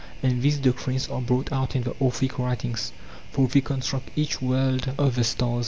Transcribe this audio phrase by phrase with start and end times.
[0.23, 2.91] And these doctrines are brought out in the Orphic writings,
[3.31, 5.59] for they construct each world of the stars.